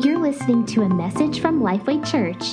[0.00, 2.52] You're listening to a message from Lifeway Church.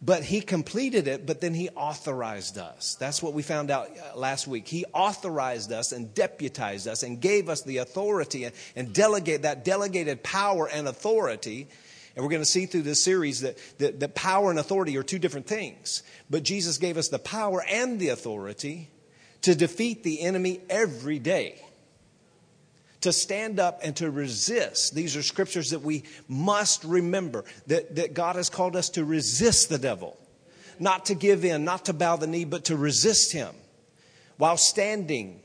[0.00, 2.94] But he completed it, but then he authorized us.
[2.94, 4.66] That's what we found out uh, last week.
[4.66, 10.22] He authorized us and deputized us and gave us the authority and, delegate that delegated
[10.22, 11.68] power and authority
[12.16, 15.02] and we're going to see through this series that, that, that power and authority are
[15.04, 16.02] two different things.
[16.28, 18.90] But Jesus gave us the power and the authority
[19.42, 21.62] to defeat the enemy every day,
[23.00, 24.94] to stand up and to resist.
[24.94, 29.68] These are scriptures that we must remember that, that God has called us to resist
[29.68, 30.16] the devil,
[30.78, 33.54] not to give in, not to bow the knee, but to resist him
[34.36, 35.40] while standing.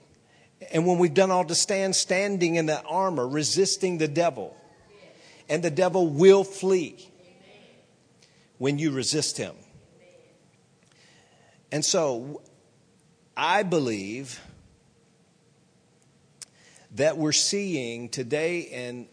[0.72, 4.56] And when we've done all to stand, standing in that armor, resisting the devil
[5.50, 7.10] and the devil will flee
[8.58, 9.56] when you resist him.
[11.72, 12.42] And so
[13.38, 14.40] I believe
[16.92, 19.08] that we're seeing today and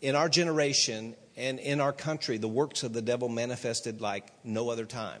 [0.00, 4.70] in our generation and in our country the works of the devil manifested like no
[4.70, 5.20] other time.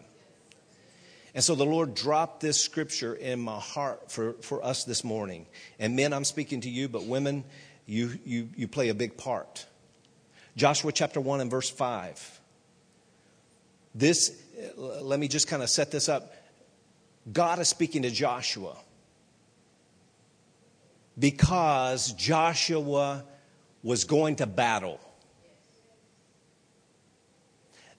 [1.34, 5.46] And so the Lord dropped this scripture in my heart for, for us this morning.
[5.80, 7.42] And men, I'm speaking to you, but women,
[7.86, 9.66] you, you, you play a big part.
[10.56, 12.40] Joshua chapter 1 and verse 5.
[13.96, 14.40] This,
[14.76, 16.32] let me just kind of set this up.
[17.32, 18.76] God is speaking to Joshua
[21.18, 23.24] because Joshua
[23.82, 25.00] was going to battle.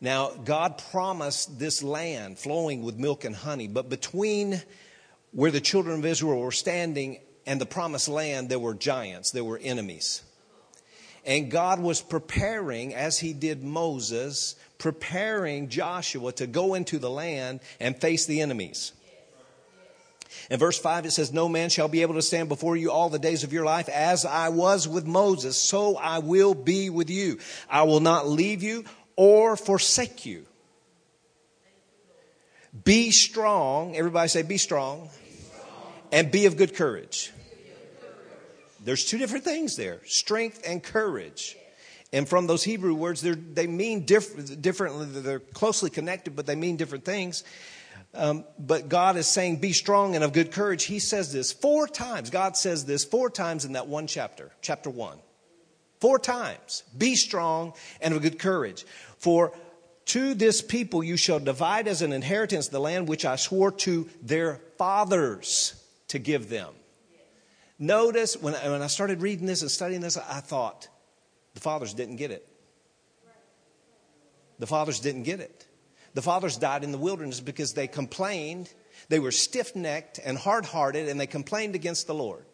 [0.02, 4.62] Now, God promised this land flowing with milk and honey, but between
[5.31, 9.44] where the children of Israel were standing and the promised land, there were giants, there
[9.44, 10.22] were enemies.
[11.25, 17.62] And God was preparing, as He did Moses, preparing Joshua to go into the land
[17.80, 18.92] and face the enemies.
[20.50, 23.09] In verse 5, it says, No man shall be able to stand before you all
[23.09, 23.90] the days of your life.
[23.90, 27.40] As I was with Moses, so I will be with you.
[27.69, 28.85] I will not leave you
[29.16, 30.45] or forsake you.
[32.84, 33.95] Be strong.
[33.95, 35.09] Everybody say, Be strong.
[35.24, 35.94] Be strong.
[36.12, 37.31] And be of good courage.
[38.84, 41.57] There's two different things there strength and courage.
[42.13, 45.07] And from those Hebrew words, they mean diff- differently.
[45.07, 47.44] They're closely connected, but they mean different things.
[48.15, 50.85] Um, but God is saying, Be strong and of good courage.
[50.85, 52.29] He says this four times.
[52.29, 55.19] God says this four times in that one chapter, chapter one.
[56.00, 56.83] Four times.
[56.97, 58.85] Be strong and of good courage.
[59.17, 59.53] For
[60.06, 64.09] to this people you shall divide as an inheritance the land which I swore to
[64.21, 66.73] their fathers to give them.
[67.79, 70.88] Notice when, when I started reading this and studying this, I thought
[71.53, 72.47] the fathers didn't get it.
[74.59, 75.64] The fathers didn't get it.
[76.15, 78.73] The fathers died in the wilderness because they complained.
[79.09, 82.45] They were stiff necked and hard hearted and they complained against the Lord.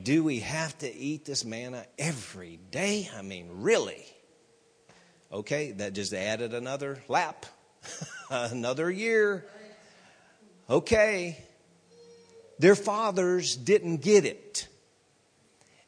[0.00, 3.08] Do we have to eat this manna every day?
[3.16, 4.04] I mean, really?
[5.32, 7.46] Okay, that just added another lap.
[8.30, 9.46] Another year.
[10.68, 11.38] Okay.
[12.58, 14.66] Their fathers didn't get it.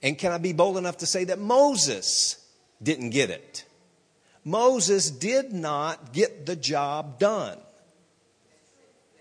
[0.02, 2.36] And can I be bold enough to say that Moses
[2.80, 3.64] didn't get it?
[4.44, 7.58] Moses did not get the job done.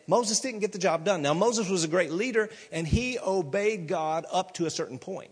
[0.08, 1.22] Moses didn't get the job done.
[1.22, 5.32] Now, Moses was a great leader and he obeyed God up to a certain point.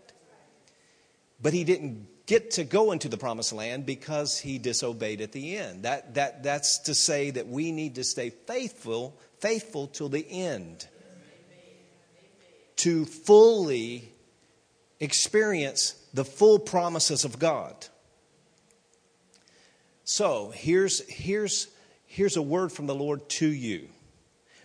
[1.40, 5.56] But he didn't get to go into the promised land because he disobeyed at the
[5.56, 5.84] end.
[5.84, 10.86] That, that, that's to say that we need to stay faithful, faithful till the end
[12.76, 14.12] to fully
[15.00, 17.86] experience the full promises of God.
[20.08, 21.66] So here's, here's,
[22.06, 23.88] here's a word from the Lord to you.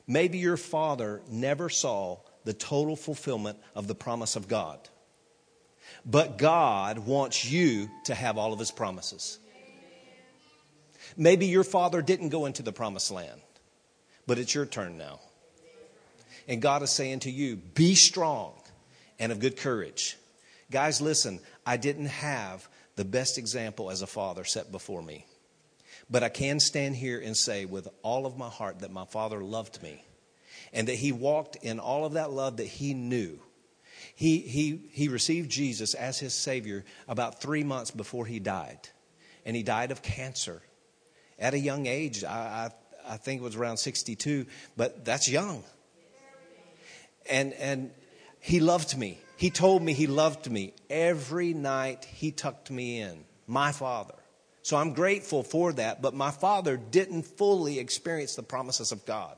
[0.05, 4.77] Maybe your father never saw the total fulfillment of the promise of God.
[6.05, 9.39] But God wants you to have all of his promises.
[11.17, 13.41] Maybe your father didn't go into the promised land,
[14.27, 15.19] but it's your turn now.
[16.47, 18.53] And God is saying to you, be strong
[19.19, 20.17] and of good courage.
[20.69, 25.25] Guys, listen, I didn't have the best example as a father set before me.
[26.11, 29.41] But I can stand here and say with all of my heart that my father
[29.41, 30.03] loved me
[30.73, 33.39] and that he walked in all of that love that he knew.
[34.13, 38.89] He, he, he received Jesus as his Savior about three months before he died.
[39.45, 40.61] And he died of cancer
[41.39, 42.23] at a young age.
[42.25, 42.71] I,
[43.07, 45.63] I, I think it was around 62, but that's young.
[47.29, 47.91] And, and
[48.39, 49.19] he loved me.
[49.37, 50.73] He told me he loved me.
[50.89, 53.23] Every night he tucked me in.
[53.47, 54.15] My father.
[54.63, 59.35] So I'm grateful for that, but my father didn't fully experience the promises of God.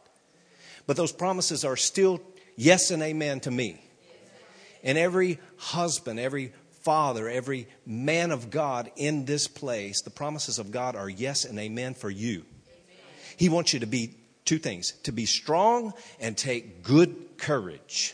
[0.86, 2.22] But those promises are still
[2.56, 3.82] yes and amen to me.
[4.84, 10.72] And every husband, every father, every man of God in this place, the promises of
[10.72, 12.44] God are yes and amen for you.
[13.38, 18.14] He wants you to be two things to be strong and take good courage.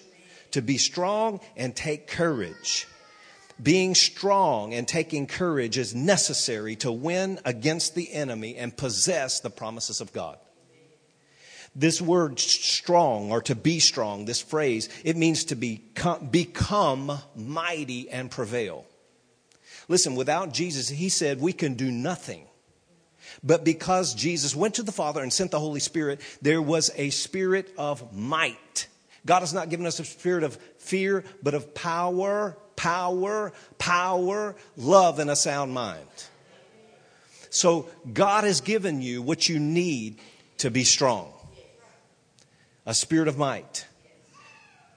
[0.52, 2.88] To be strong and take courage
[3.62, 9.50] being strong and taking courage is necessary to win against the enemy and possess the
[9.50, 10.38] promises of God.
[11.76, 18.10] This word strong or to be strong, this phrase, it means to become, become mighty
[18.10, 18.86] and prevail.
[19.88, 22.46] Listen, without Jesus, he said we can do nothing.
[23.44, 27.12] But because Jesus went to the Father and sent the Holy Spirit, there was a
[27.12, 28.88] spirit of might.
[29.26, 35.20] God has not given us a spirit of fear, but of power power, power, love,
[35.20, 36.08] and a sound mind.
[37.50, 40.20] So God has given you what you need
[40.60, 41.34] to be strong
[42.86, 43.86] a spirit of might.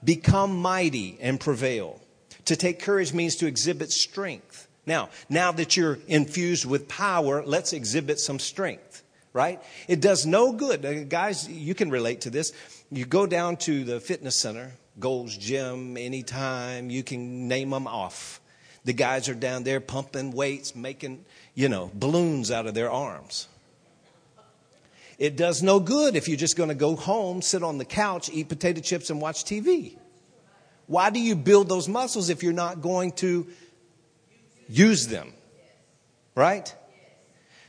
[0.03, 1.99] Become mighty and prevail.
[2.45, 4.67] To take courage means to exhibit strength.
[4.85, 9.03] Now, now that you're infused with power, let's exhibit some strength,
[9.33, 9.61] right?
[9.87, 10.85] It does no good.
[10.85, 12.53] Uh, guys, you can relate to this.
[12.89, 18.39] You go down to the fitness center Gold's Gym, anytime, you can name them off.
[18.85, 21.25] The guys are down there pumping weights, making,
[21.55, 23.47] you know, balloons out of their arms.
[25.17, 28.29] It does no good if you're just going to go home, sit on the couch,
[28.31, 29.95] eat potato chips, and watch TV.
[30.87, 33.47] Why do you build those muscles if you're not going to
[34.67, 35.33] use them?
[36.35, 36.73] Right?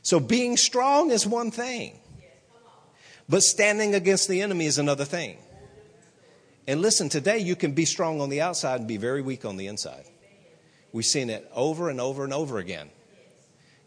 [0.01, 1.99] So being strong is one thing,
[3.29, 5.37] but standing against the enemy is another thing.
[6.67, 9.57] And listen, today you can be strong on the outside and be very weak on
[9.57, 10.05] the inside.
[10.91, 12.89] We've seen it over and over and over again.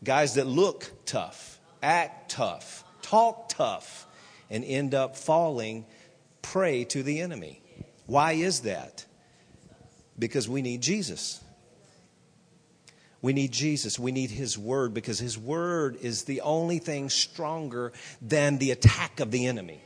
[0.05, 4.07] Guys that look tough, act tough, talk tough,
[4.51, 5.87] and end up falling
[6.43, 7.61] prey to the enemy.
[8.07, 9.05] Why is that?
[10.19, 11.43] Because we need Jesus.
[13.21, 13.99] We need Jesus.
[13.99, 17.93] We need His Word because His Word is the only thing stronger
[18.23, 19.83] than the attack of the enemy.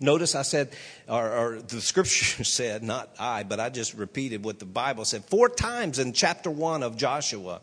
[0.00, 0.70] Notice I said,
[1.06, 5.24] or, or, the scripture said, not I, but I just repeated what the Bible said.
[5.26, 7.60] Four times in chapter one of Joshua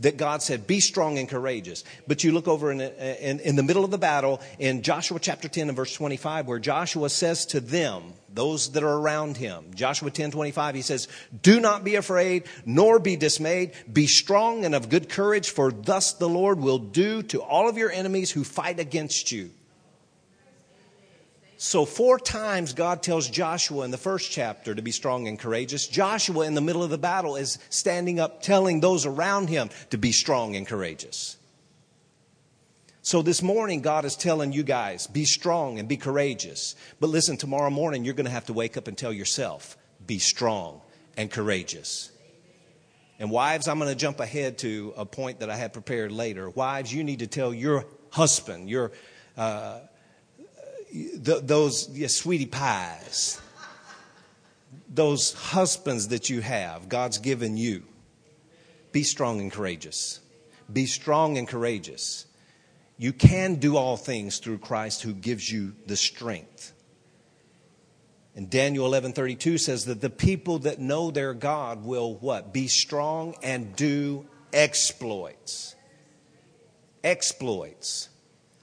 [0.00, 1.84] that God said, be strong and courageous.
[2.06, 5.48] But you look over in, in, in the middle of the battle in Joshua chapter
[5.48, 10.10] 10 and verse 25, where Joshua says to them, those that are around him, Joshua
[10.10, 11.08] 10 25, he says,
[11.42, 13.72] Do not be afraid, nor be dismayed.
[13.92, 17.76] Be strong and of good courage, for thus the Lord will do to all of
[17.76, 19.50] your enemies who fight against you.
[21.62, 25.86] So, four times God tells Joshua in the first chapter to be strong and courageous.
[25.86, 29.98] Joshua, in the middle of the battle, is standing up telling those around him to
[29.98, 31.36] be strong and courageous.
[33.02, 36.76] So, this morning, God is telling you guys, be strong and be courageous.
[36.98, 39.76] But listen, tomorrow morning, you're going to have to wake up and tell yourself,
[40.06, 40.80] be strong
[41.18, 42.10] and courageous.
[43.18, 46.48] And, wives, I'm going to jump ahead to a point that I had prepared later.
[46.48, 48.92] Wives, you need to tell your husband, your
[49.36, 49.80] uh,
[50.92, 53.40] th- those yeah, sweetie pies,
[54.88, 57.84] those husbands that you have, God's given you.
[58.92, 60.20] Be strong and courageous.
[60.72, 62.26] Be strong and courageous.
[62.98, 66.72] You can do all things through Christ who gives you the strength.
[68.36, 72.52] And Daniel 11:32 says that the people that know their God will what?
[72.52, 75.74] Be strong and do exploits.
[77.02, 78.08] Exploits.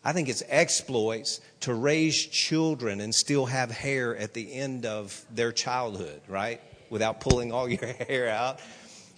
[0.03, 5.25] I think it's exploits to raise children and still have hair at the end of
[5.33, 6.61] their childhood, right?
[6.89, 8.59] Without pulling all your hair out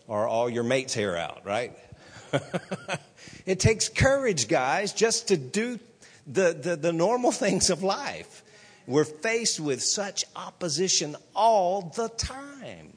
[0.08, 1.78] or all your mate's hair out, right?
[3.46, 5.80] it takes courage, guys, just to do
[6.28, 8.44] the, the, the normal things of life.
[8.88, 12.94] We're faced with such opposition all the time.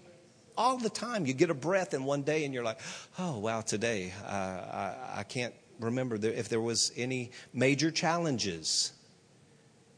[0.57, 1.27] All the time.
[1.27, 2.81] You get a breath, and one day, and you're like,
[3.19, 8.93] oh, wow, today uh, I, I can't remember if there was any major challenges.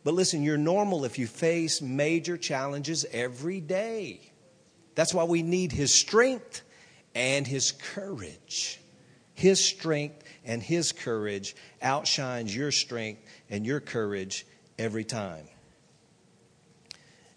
[0.05, 4.21] But listen, you're normal if you face major challenges every day.
[4.95, 6.63] That's why we need His strength
[7.15, 8.81] and His courage.
[9.33, 14.47] His strength and His courage outshines your strength and your courage
[14.79, 15.49] every time.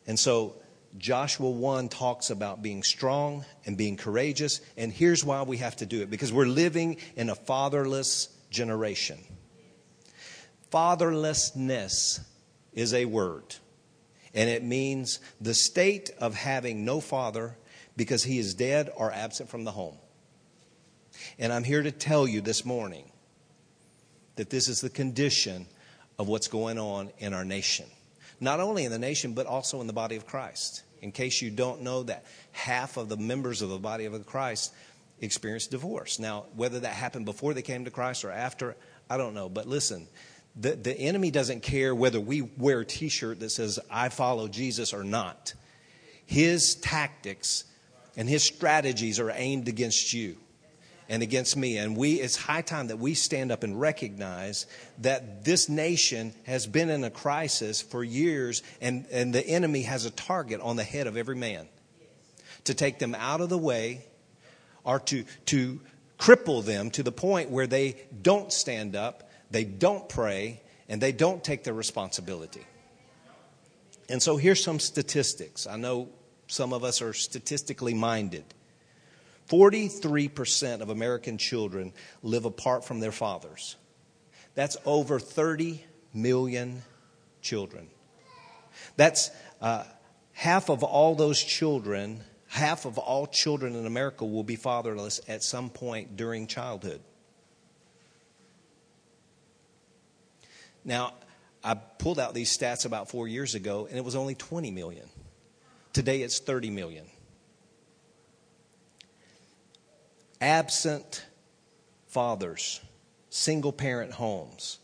[0.06, 0.56] And so,
[0.98, 4.62] Joshua 1 talks about being strong and being courageous.
[4.78, 9.20] And here's why we have to do it because we're living in a fatherless generation.
[10.72, 12.22] Fatherlessness
[12.78, 13.56] is a word,
[14.36, 17.58] and it means the state of having no father
[17.98, 19.98] because he is dead or absent from the home.
[21.40, 23.12] And I'm here to tell you this morning
[24.36, 25.66] that this is the condition
[26.20, 27.88] of what's going on in our nation.
[28.40, 30.84] Not only in the nation, but also in the body of Christ.
[31.02, 34.72] In case you don't know that half of the members of the body of Christ
[35.20, 36.20] experienced divorce.
[36.20, 38.76] Now, whether that happened before they came to Christ or after,
[39.10, 39.50] I don't know.
[39.50, 40.08] But listen,
[40.60, 44.48] the, the enemy doesn't care whether we wear a t shirt that says, I follow
[44.48, 45.54] Jesus or not.
[46.26, 47.64] His tactics
[48.16, 50.38] and his strategies are aimed against you
[51.10, 51.78] and against me.
[51.78, 54.66] And we, it's high time that we stand up and recognize
[55.00, 60.06] that this nation has been in a crisis for years, and, and the enemy has
[60.06, 61.68] a target on the head of every man
[62.66, 64.06] to take them out of the way
[64.84, 65.80] or to, to
[66.20, 71.12] cripple them to the point where they don't stand up, they don't pray, and they
[71.12, 72.66] don't take their responsibility.
[74.10, 75.68] And so here's some statistics.
[75.68, 76.10] I know
[76.48, 78.46] some of us are statistically minded.
[79.50, 83.76] 43% of American children live apart from their fathers.
[84.56, 86.82] That's over 30 million
[87.42, 87.88] children.
[88.96, 89.30] That's
[89.62, 89.84] uh,
[90.34, 95.44] half of all those children, half of all children in America will be fatherless at
[95.44, 97.02] some point during childhood.
[100.88, 101.14] Now,
[101.64, 105.08] I pulled out these stats about four years ago, and it was only 20 million.
[105.92, 107.06] Today it's 30 million.
[110.40, 111.26] Absent
[112.08, 112.80] fathers,
[113.30, 114.80] single parent homes.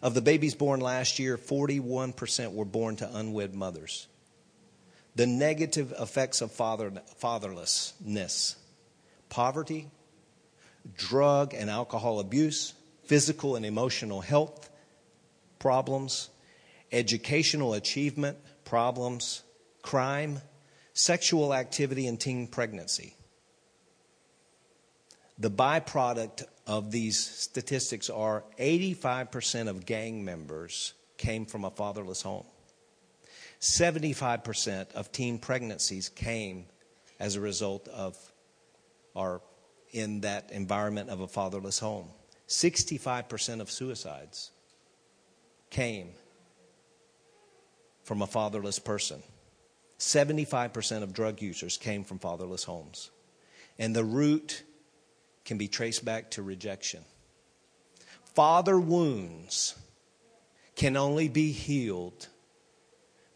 [0.00, 4.06] Of the babies born last year, 41% were born to unwed mothers.
[5.14, 8.56] The negative effects of father, fatherlessness
[9.28, 9.88] poverty,
[10.96, 12.72] drug and alcohol abuse,
[13.04, 14.70] physical and emotional health
[15.64, 16.28] problems,
[16.92, 19.42] educational achievement problems,
[19.80, 20.38] crime,
[20.92, 23.16] sexual activity, and teen pregnancy.
[25.38, 32.44] The byproduct of these statistics are 85% of gang members came from a fatherless home.
[33.62, 36.66] 75% of teen pregnancies came
[37.18, 38.18] as a result of
[39.14, 39.40] or
[39.92, 42.10] in that environment of a fatherless home.
[42.48, 44.50] 65% of suicides
[45.74, 46.10] came
[48.04, 49.20] from a fatherless person.
[49.98, 53.10] 75% of drug users came from fatherless homes.
[53.76, 54.62] And the root
[55.44, 57.02] can be traced back to rejection.
[58.36, 59.74] Father wounds
[60.76, 62.28] can only be healed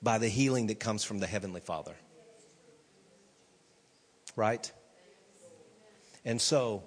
[0.01, 1.97] by the healing that comes from the Heavenly Father.
[4.37, 4.71] Right?
[6.25, 6.85] And so,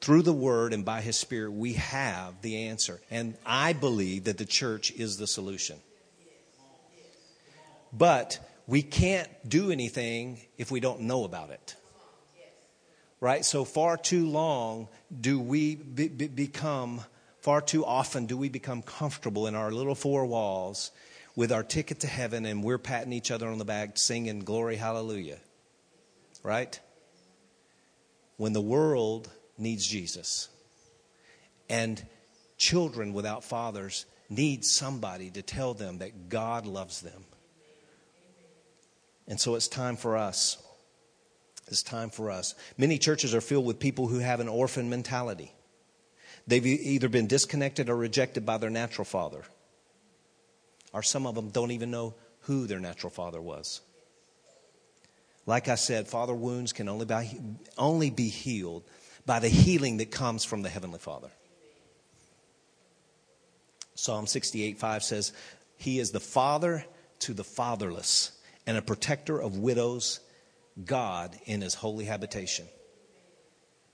[0.00, 3.00] through the Word and by His Spirit, we have the answer.
[3.10, 5.76] And I believe that the church is the solution.
[7.92, 11.74] But we can't do anything if we don't know about it.
[13.20, 13.44] Right?
[13.44, 14.88] So, far too long
[15.20, 17.02] do we be, be, become,
[17.40, 20.90] far too often do we become comfortable in our little four walls
[21.36, 24.76] with our ticket to heaven and we're patting each other on the back, singing glory,
[24.76, 25.38] hallelujah.
[26.42, 26.80] Right?
[28.38, 29.28] When the world
[29.60, 30.48] needs Jesus.
[31.68, 32.02] And
[32.60, 37.24] Children without fathers need somebody to tell them that God loves them.
[39.26, 40.62] And so it's time for us.
[41.68, 42.54] It's time for us.
[42.76, 45.54] Many churches are filled with people who have an orphan mentality.
[46.46, 49.42] They've either been disconnected or rejected by their natural father,
[50.92, 53.80] or some of them don't even know who their natural father was.
[55.46, 57.40] Like I said, father wounds can only be,
[57.78, 58.84] only be healed
[59.26, 61.30] by the healing that comes from the Heavenly Father.
[63.94, 65.32] Psalm 68 5 says,
[65.76, 66.84] He is the father
[67.20, 68.32] to the fatherless
[68.66, 70.20] and a protector of widows,
[70.84, 72.66] God in his holy habitation.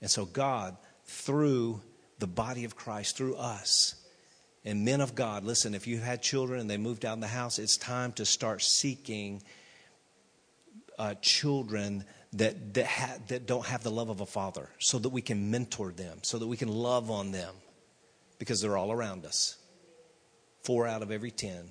[0.01, 1.81] And so, God, through
[2.19, 3.95] the body of Christ, through us,
[4.63, 7.27] and men of God, listen, if you've had children and they moved out of the
[7.27, 9.41] house, it's time to start seeking
[10.99, 12.03] uh, children
[12.33, 15.51] that, that, ha- that don't have the love of a father so that we can
[15.51, 17.53] mentor them, so that we can love on them
[18.39, 19.57] because they're all around us.
[20.63, 21.69] Four out of every ten,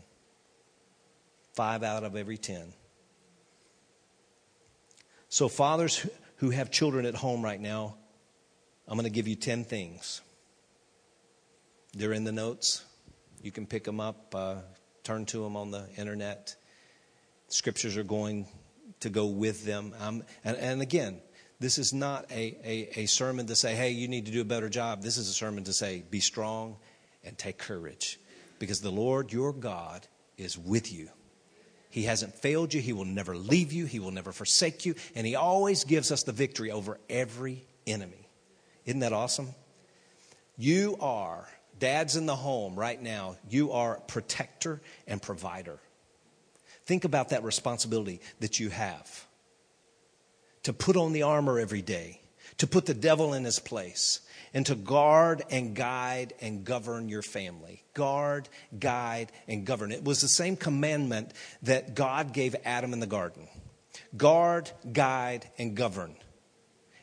[1.54, 2.72] five out of every ten.
[5.28, 7.96] So, fathers who have children at home right now,
[8.88, 10.20] I'm going to give you 10 things.
[11.94, 12.84] They're in the notes.
[13.42, 14.56] You can pick them up, uh,
[15.02, 16.54] turn to them on the internet.
[17.48, 18.46] Scriptures are going
[19.06, 19.94] to go with them.
[19.98, 21.20] Um, and, and, again,
[21.58, 24.44] this is not a, a, a sermon to say, hey, you need to do a
[24.44, 25.02] better job.
[25.02, 26.76] This is a sermon to say, be strong
[27.24, 28.20] and take courage
[28.58, 31.08] because the Lord your God is with you.
[31.90, 32.80] He hasn't failed you.
[32.82, 33.86] He will never leave you.
[33.86, 34.94] He will never forsake you.
[35.14, 38.28] And He always gives us the victory over every enemy.
[38.84, 39.48] Isn't that awesome?
[40.58, 41.48] You are,
[41.78, 45.78] dads in the home right now, you are protector and provider.
[46.86, 49.26] Think about that responsibility that you have
[50.62, 52.20] to put on the armor every day,
[52.58, 54.20] to put the devil in his place,
[54.54, 57.84] and to guard and guide and govern your family.
[57.94, 59.92] Guard, guide, and govern.
[59.92, 63.48] It was the same commandment that God gave Adam in the garden
[64.16, 66.14] guard, guide, and govern.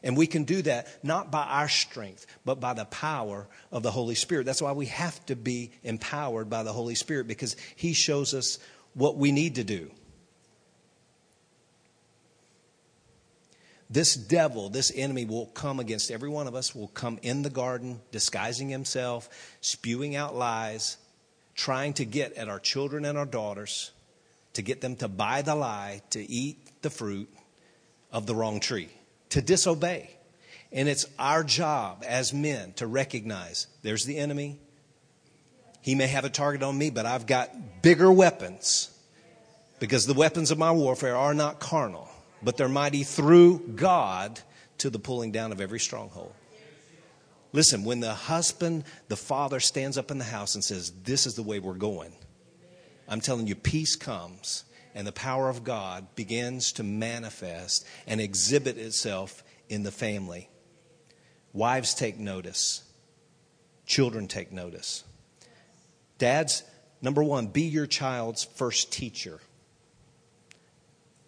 [0.03, 3.91] And we can do that not by our strength, but by the power of the
[3.91, 4.45] Holy Spirit.
[4.45, 8.60] That's why we have to be empowered by the Holy Spirit because He shows us
[8.93, 9.91] what we need to do.
[13.89, 17.49] This devil, this enemy will come against every one of us, will come in the
[17.51, 19.29] garden, disguising himself,
[19.62, 20.97] spewing out lies,
[21.53, 23.91] trying to get at our children and our daughters,
[24.53, 27.29] to get them to buy the lie, to eat the fruit
[28.12, 28.89] of the wrong tree,
[29.29, 30.10] to disobey.
[30.71, 34.58] And it's our job as men to recognize there's the enemy.
[35.82, 37.51] He may have a target on me, but I've got
[37.83, 38.89] bigger weapons
[39.79, 42.09] because the weapons of my warfare are not carnal
[42.43, 44.39] but they're mighty through God
[44.79, 46.33] to the pulling down of every stronghold.
[47.51, 51.35] Listen, when the husband, the father stands up in the house and says, This is
[51.35, 52.13] the way we're going,
[53.07, 54.65] I'm telling you, peace comes
[54.95, 60.49] and the power of God begins to manifest and exhibit itself in the family.
[61.51, 62.83] Wives take notice,
[63.85, 65.03] children take notice.
[66.19, 66.63] Dads,
[67.03, 69.39] number one, be your child's first teacher.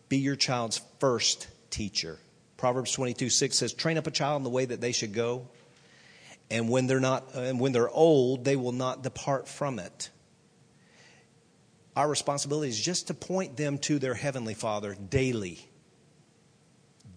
[0.09, 2.17] Be your child's first teacher.
[2.57, 5.47] Proverbs 22 6 says, Train up a child in the way that they should go,
[6.49, 10.09] and when they're, not, and when they're old, they will not depart from it.
[11.95, 15.59] Our responsibility is just to point them to their Heavenly Father daily.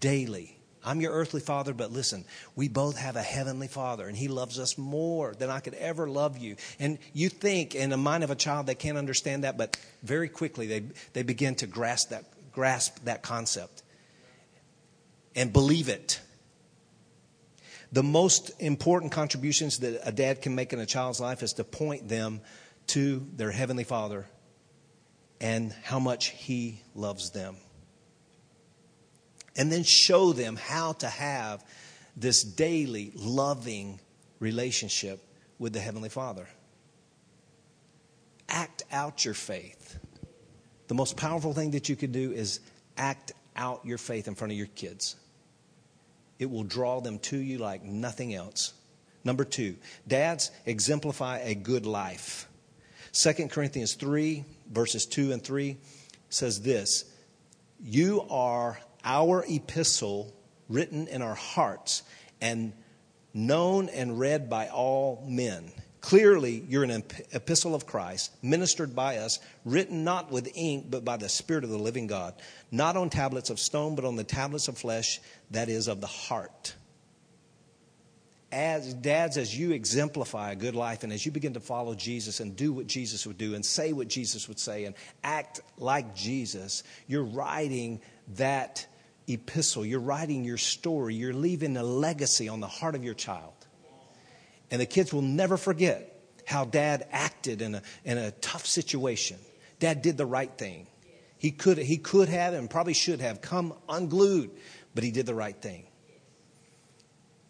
[0.01, 0.58] Daily.
[0.85, 4.59] I'm your earthly father, but listen, we both have a heavenly father, and he loves
[4.59, 6.57] us more than I could ever love you.
[6.79, 10.29] And you think in the mind of a child they can't understand that, but very
[10.29, 13.85] quickly they, they begin to grasp that grasp that concept
[15.37, 16.21] and believe it.
[17.93, 21.65] The most important contributions that a dad can make in a child's life is to
[21.65, 22.41] point them
[22.89, 24.27] to their Heavenly Father
[25.41, 27.57] and how much He loves them.
[29.59, 31.65] And then show them how to have
[32.17, 34.01] this daily loving
[34.41, 35.21] relationship
[35.59, 36.47] with the Heavenly Father.
[38.49, 39.99] Act out your faith.
[40.87, 42.61] The most powerful thing that you can do is
[42.97, 45.17] act out your faith in front of your kids.
[46.39, 48.73] It will draw them to you like nothing else.
[49.25, 52.49] Number two, dads exemplify a good life.
[53.13, 55.77] 2 Corinthians 3, verses 2 and 3
[56.31, 57.05] says this
[57.83, 60.35] You are our epistle
[60.69, 62.03] written in our hearts
[62.41, 62.73] and
[63.35, 65.71] known and read by all men.
[66.01, 71.17] Clearly, you're an epistle of Christ, ministered by us, written not with ink, but by
[71.17, 72.35] the Spirit of the living God,
[72.71, 76.07] not on tablets of stone, but on the tablets of flesh, that is, of the
[76.07, 76.75] heart.
[78.51, 82.41] as dads, as you exemplify a good life and as you begin to follow Jesus
[82.41, 86.15] and do what Jesus would do and say what Jesus would say and act like
[86.15, 88.01] Jesus, you're writing
[88.37, 88.87] that
[89.27, 89.85] epistle.
[89.85, 91.15] You're writing your story.
[91.15, 93.53] You're leaving a legacy on the heart of your child.
[94.71, 96.15] And the kids will never forget
[96.45, 99.39] how dad acted in a, in a tough situation.
[99.81, 100.87] Dad did the right thing.
[101.39, 104.51] He could, he could have and probably should have come unglued,
[104.95, 105.85] but he did the right thing.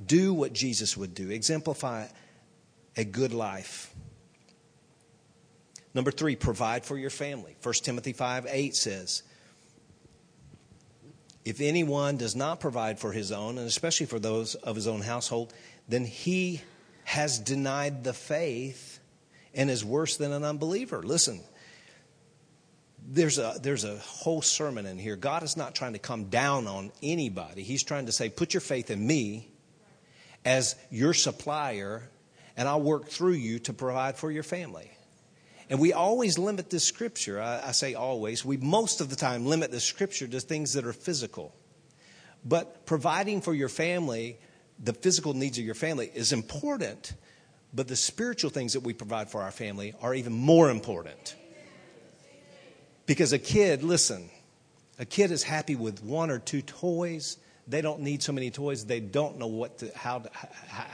[0.05, 2.07] Do what Jesus would do, exemplify
[2.97, 3.95] a good life.
[5.95, 7.57] Number three, provide for your family.
[7.62, 9.23] 1 Timothy 5 8 says,
[11.49, 15.01] If anyone does not provide for his own, and especially for those of his own
[15.01, 15.55] household,
[15.89, 16.61] then he
[17.05, 18.99] has denied the faith
[19.55, 21.03] and is worse than an unbeliever.
[21.03, 21.41] Listen,
[23.03, 25.17] there's a, there's a whole sermon in here.
[25.17, 27.63] God is not trying to come down on anybody.
[27.63, 29.49] He's trying to say, put your faith in me
[30.45, 32.11] as your supplier,
[32.59, 34.91] and I'll work through you to provide for your family.
[35.71, 37.41] And we always limit this scripture.
[37.41, 38.45] I, I, say always.
[38.45, 41.55] We most of the time limit the scripture to things that are physical.
[42.45, 44.39] But providing for your family,
[44.83, 47.13] the physical needs of your family, is important.
[47.75, 51.37] But the spiritual things that we provide for our family are even more important.
[53.05, 54.31] Because a kid, listen,
[54.99, 57.37] a kid is happy with one or two toys
[57.69, 58.87] they don't need so many toys.
[58.87, 60.31] They don't know what to, how, to,
[60.69, 60.87] how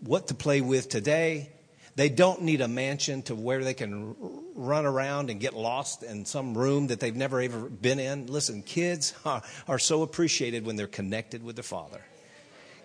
[0.00, 1.50] what to play with today.
[1.96, 4.16] They don't need a mansion to where they can
[4.54, 8.26] run around and get lost in some room that they've never ever been in.
[8.26, 12.00] Listen, kids are, are so appreciated when they're connected with their father.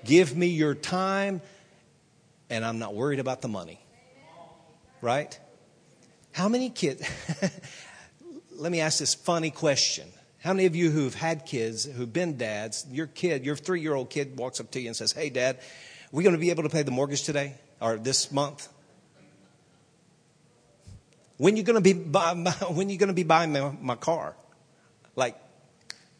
[0.05, 1.41] Give me your time,
[2.49, 3.79] and I'm not worried about the money.
[5.01, 5.37] Right?
[6.31, 7.01] How many kids?
[8.51, 10.07] Let me ask this funny question.
[10.39, 13.93] How many of you who've had kids, who've been dads, your kid, your three year
[13.93, 15.59] old kid walks up to you and says, Hey, dad,
[16.11, 18.69] we going to be able to pay the mortgage today or this month?
[21.39, 21.93] When you to be
[22.69, 24.35] when you to be buying my, my car?
[25.15, 25.37] Like,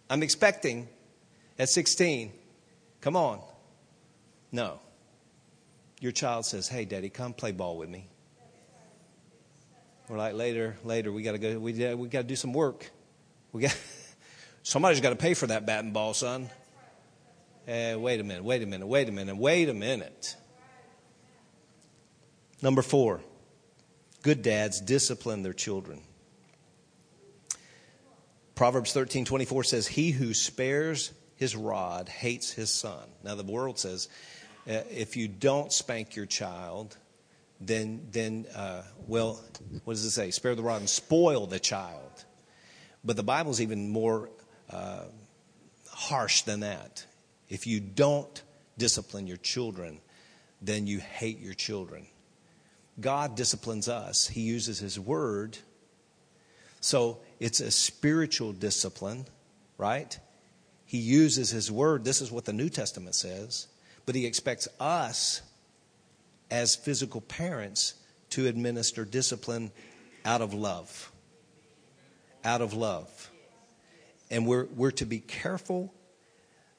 [0.10, 0.88] I'm expecting
[1.60, 2.32] at 16.
[3.02, 3.42] Come on.
[4.54, 4.80] No.
[6.00, 8.08] Your child says, "Hey, daddy, come play ball with me."
[10.08, 11.60] We're like, later, later, we got to go.
[11.60, 12.90] We we got to do some work.
[13.52, 13.78] We got.
[14.64, 16.50] Somebody's got to pay for that bat and ball, son.
[17.66, 20.38] Hey, wait a minute, wait a minute, wait a minute, wait a minute.
[22.62, 23.22] Number four,
[24.22, 26.02] good dads discipline their children.
[28.56, 33.08] Proverbs 13 24 says, He who spares his rod hates his son.
[33.24, 34.10] Now, the world says,
[34.70, 36.98] uh, if you don't spank your child,
[37.62, 39.42] then, then uh, well,
[39.86, 40.32] what does it say?
[40.32, 42.26] Spare the rod and spoil the child.
[43.04, 44.30] But the Bible's even more
[44.70, 45.06] uh,
[45.90, 47.06] harsh than that.
[47.48, 48.44] If you don't
[48.78, 50.02] discipline your children,
[50.62, 52.06] then you hate your children.
[53.02, 55.58] God disciplines us, He uses His word.
[56.82, 59.26] So it's a spiritual discipline,
[59.78, 60.18] right?
[60.86, 62.06] He uses His word.
[62.06, 63.68] This is what the New Testament says.
[64.06, 65.42] But He expects us,
[66.50, 67.96] as physical parents,
[68.32, 69.72] to administer discipline
[70.24, 71.12] out of love.
[72.46, 73.30] Out of love
[74.32, 75.94] and we're, we're to be careful.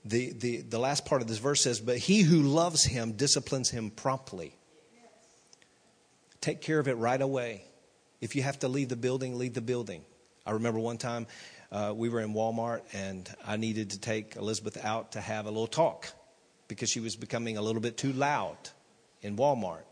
[0.04, 3.70] The, the, the last part of this verse says, But he who loves him disciplines
[3.70, 4.54] him promptly.
[6.40, 7.64] Take care of it right away.
[8.20, 10.02] If you have to leave the building, leave the building.
[10.46, 11.26] I remember one time
[11.70, 15.50] uh, we were in Walmart and I needed to take Elizabeth out to have a
[15.50, 16.08] little talk
[16.66, 18.56] because she was becoming a little bit too loud
[19.22, 19.82] in Walmart.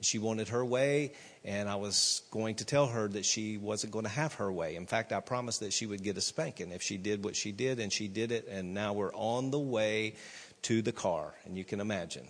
[0.00, 4.04] She wanted her way, and I was going to tell her that she wasn't going
[4.04, 4.76] to have her way.
[4.76, 7.50] In fact, I promised that she would get a spanking if she did what she
[7.50, 10.16] did, and she did it, and now we're on the way
[10.62, 11.34] to the car.
[11.46, 12.28] And you can imagine.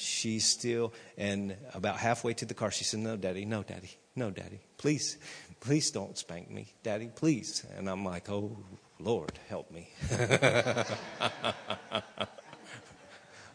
[0.00, 4.30] She's still, and about halfway to the car, she said, No, Daddy, no, Daddy, no,
[4.30, 5.18] Daddy, please,
[5.60, 7.66] please don't spank me, Daddy, please.
[7.76, 8.56] And I'm like, Oh,
[9.00, 9.88] Lord, help me.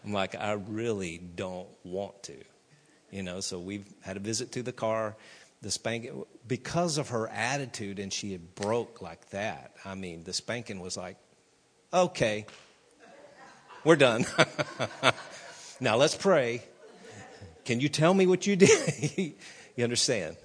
[0.06, 2.36] I'm like, I really don't want to
[3.14, 5.16] you know, so we've had a visit to the car.
[5.62, 9.72] The spanking, because of her attitude, and she had broke like that.
[9.86, 11.18] I mean, the spanking was like,
[11.94, 12.48] okay,
[13.84, 14.26] we're done.
[15.84, 16.64] now let's pray.
[17.66, 19.12] Can you tell me what you did?
[19.76, 20.38] you understand?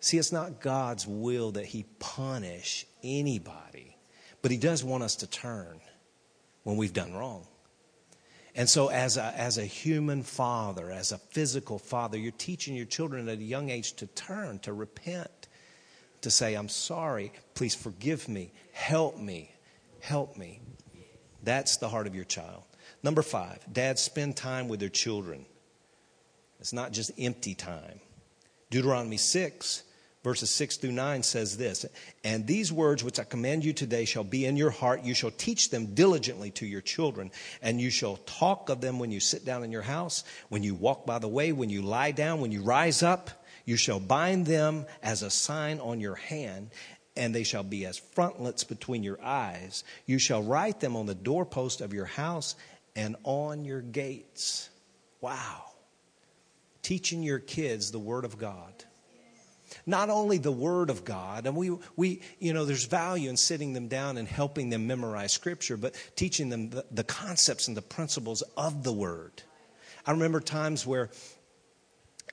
[0.00, 3.96] See, it's not God's will that He punish anybody,
[4.42, 5.80] but He does want us to turn
[6.62, 7.46] when we've done wrong.
[8.54, 12.84] And so, as a, as a human father, as a physical father, you're teaching your
[12.84, 15.48] children at a young age to turn, to repent,
[16.20, 19.52] to say, I'm sorry, please forgive me, help me,
[20.00, 20.60] help me.
[21.42, 22.62] That's the heart of your child.
[23.02, 25.46] Number five, dads spend time with their children.
[26.60, 28.00] It's not just empty time.
[28.70, 29.82] Deuteronomy 6,
[30.24, 31.86] verses 6 through 9 says this
[32.24, 35.04] And these words which I command you today shall be in your heart.
[35.04, 37.30] You shall teach them diligently to your children,
[37.62, 40.74] and you shall talk of them when you sit down in your house, when you
[40.74, 43.30] walk by the way, when you lie down, when you rise up.
[43.64, 46.70] You shall bind them as a sign on your hand,
[47.16, 49.84] and they shall be as frontlets between your eyes.
[50.06, 52.54] You shall write them on the doorpost of your house
[52.96, 54.70] and on your gates.
[55.20, 55.62] Wow.
[56.82, 58.72] Teaching your kids the Word of God.
[59.84, 63.72] Not only the Word of God, and we, we, you know, there's value in sitting
[63.72, 67.82] them down and helping them memorize Scripture, but teaching them the, the concepts and the
[67.82, 69.42] principles of the Word.
[70.06, 71.10] I remember times where,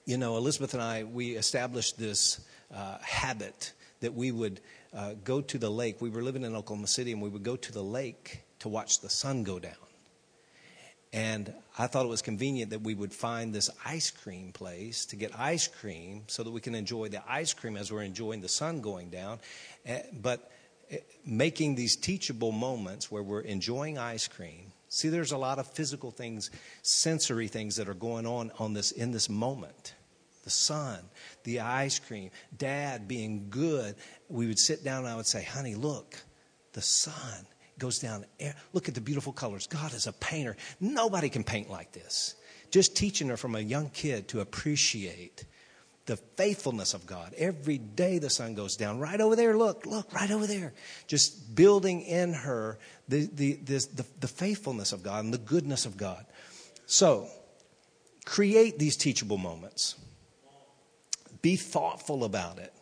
[0.05, 2.39] you know, Elizabeth and I, we established this
[2.73, 4.61] uh, habit that we would
[4.95, 6.01] uh, go to the lake.
[6.01, 9.01] We were living in Oklahoma City, and we would go to the lake to watch
[9.01, 9.73] the sun go down.
[11.13, 15.15] And I thought it was convenient that we would find this ice cream place to
[15.15, 18.49] get ice cream so that we can enjoy the ice cream as we're enjoying the
[18.49, 19.39] sun going down.
[19.85, 20.51] Eh, but
[20.89, 24.73] eh, making these teachable moments where we're enjoying ice cream.
[24.89, 26.49] See, there's a lot of physical things,
[26.81, 29.93] sensory things that are going on, on this in this moment.
[30.43, 30.99] The sun,
[31.43, 33.95] the ice cream, dad being good.
[34.29, 36.17] We would sit down and I would say, honey, look,
[36.73, 37.45] the sun
[37.79, 38.25] goes down.
[38.73, 39.67] Look at the beautiful colors.
[39.67, 40.55] God is a painter.
[40.79, 42.35] Nobody can paint like this.
[42.71, 45.45] Just teaching her from a young kid to appreciate
[46.05, 47.33] the faithfulness of God.
[47.37, 48.99] Every day the sun goes down.
[48.99, 50.73] Right over there, look, look, right over there.
[51.07, 55.85] Just building in her the, the, this, the, the faithfulness of God and the goodness
[55.85, 56.25] of God.
[56.85, 57.27] So,
[58.25, 59.95] create these teachable moments.
[61.41, 62.73] Be thoughtful about it.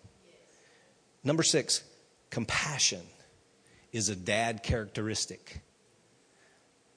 [1.23, 1.83] Number six,
[2.31, 3.01] compassion
[3.91, 5.61] is a dad characteristic.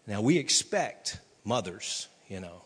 [0.06, 2.62] Now, we expect mothers, you know,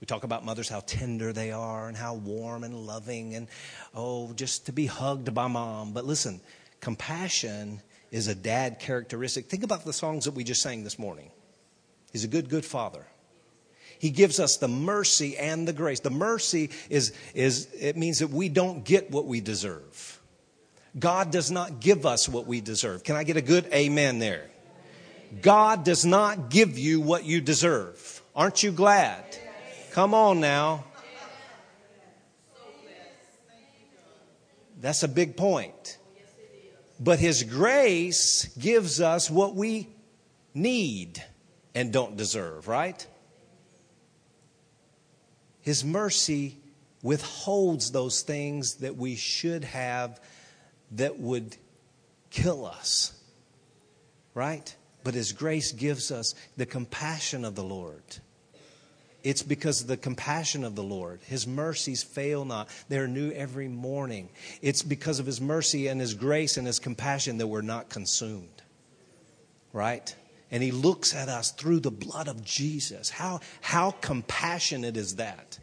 [0.00, 3.48] we talk about mothers, how tender they are and how warm and loving and,
[3.94, 5.92] oh, just to be hugged by mom.
[5.92, 6.40] But listen,
[6.80, 9.46] compassion is a dad characteristic.
[9.46, 11.30] Think about the songs that we just sang this morning.
[12.12, 13.06] He's a good, good father.
[13.98, 16.00] He gives us the mercy and the grace.
[16.00, 20.20] The mercy is, is it means that we don't get what we deserve.
[20.98, 23.04] God does not give us what we deserve.
[23.04, 24.46] Can I get a good amen there?
[25.42, 28.22] God does not give you what you deserve.
[28.34, 29.24] Aren't you glad?
[29.92, 30.84] Come on now.
[34.80, 35.98] That's a big point.
[36.98, 39.88] But His grace gives us what we
[40.54, 41.22] need
[41.74, 43.06] and don't deserve, right?
[45.60, 46.56] His mercy
[47.02, 50.20] withholds those things that we should have
[50.92, 51.56] that would
[52.30, 53.12] kill us.
[54.34, 54.74] Right?
[55.04, 58.02] But His grace gives us the compassion of the Lord.
[59.22, 61.20] It's because of the compassion of the Lord.
[61.26, 62.68] His mercies fail not.
[62.88, 64.28] They're new every morning.
[64.62, 68.62] It's because of His mercy and His grace and His compassion that we're not consumed.
[69.72, 70.14] Right?
[70.50, 73.10] And He looks at us through the blood of Jesus.
[73.10, 75.58] How, how compassionate is that?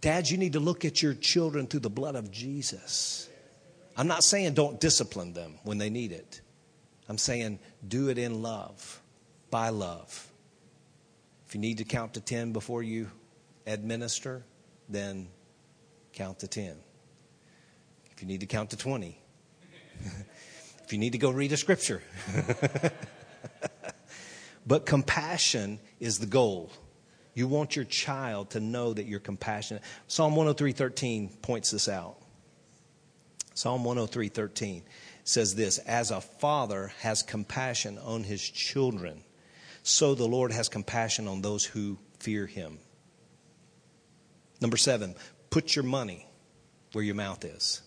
[0.00, 3.28] Dads, you need to look at your children through the blood of Jesus.
[3.96, 6.40] I'm not saying don't discipline them when they need it.
[7.08, 9.02] I'm saying do it in love,
[9.50, 10.28] by love.
[11.46, 13.10] If you need to count to 10 before you
[13.66, 14.44] administer,
[14.88, 15.28] then
[16.14, 16.76] count to 10.
[18.12, 19.18] If you need to count to 20,
[20.84, 22.02] if you need to go read a scripture.
[24.66, 26.70] but compassion is the goal.
[27.34, 29.82] You want your child to know that you're compassionate.
[30.06, 32.21] Psalm 103:13 points this out.
[33.54, 34.82] Psalm 103:13
[35.24, 39.22] says this, as a father has compassion on his children,
[39.82, 42.78] so the Lord has compassion on those who fear him.
[44.60, 45.14] Number 7,
[45.50, 46.26] put your money
[46.92, 47.82] where your mouth is.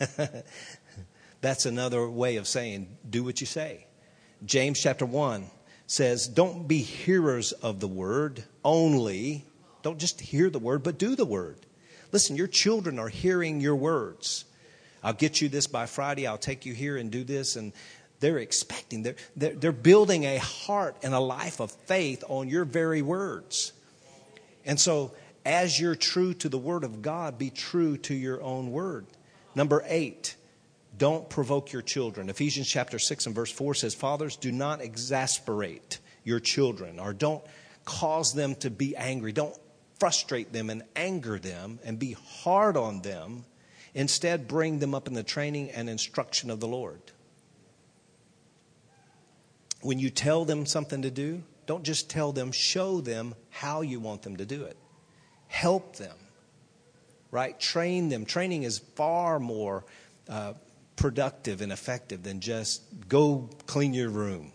[1.40, 3.86] That's another way of saying do what you say.
[4.44, 5.46] James chapter 1
[5.86, 9.44] says, Don't be hearers of the word only.
[9.82, 11.58] Don't just hear the word, but do the word.
[12.12, 14.44] Listen, your children are hearing your words.
[15.04, 16.26] I'll get you this by Friday.
[16.26, 17.56] I'll take you here and do this.
[17.56, 17.72] And
[18.20, 22.64] they're expecting, they're, they're, they're building a heart and a life of faith on your
[22.64, 23.72] very words.
[24.64, 25.12] And so,
[25.44, 29.06] as you're true to the word of God, be true to your own word.
[29.54, 30.36] Number eight,
[30.96, 32.30] don't provoke your children.
[32.30, 37.44] Ephesians chapter 6 and verse 4 says, Fathers, do not exasperate your children or don't
[37.84, 39.32] cause them to be angry.
[39.32, 39.54] Don't
[40.00, 43.44] frustrate them and anger them and be hard on them
[43.94, 47.00] Instead, bring them up in the training and instruction of the Lord.
[49.80, 54.00] When you tell them something to do, don't just tell them, show them how you
[54.00, 54.76] want them to do it.
[55.46, 56.16] Help them,
[57.30, 57.58] right?
[57.60, 58.24] Train them.
[58.24, 59.84] Training is far more
[60.28, 60.54] uh,
[60.96, 64.52] productive and effective than just go clean your room.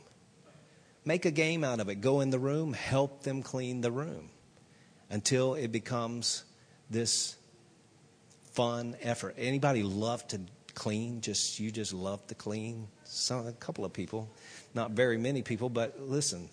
[1.06, 2.02] Make a game out of it.
[2.02, 4.30] Go in the room, help them clean the room
[5.10, 6.44] until it becomes
[6.90, 7.36] this
[8.52, 9.36] fun effort.
[9.38, 10.42] Anybody love to
[10.76, 11.22] clean?
[11.22, 12.88] Just you just love to clean?
[13.04, 14.30] Some a couple of people,
[14.74, 16.50] not very many people, but listen.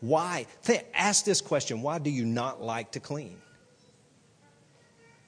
[0.00, 0.46] Why?
[0.94, 3.36] Ask this question, why do you not like to clean?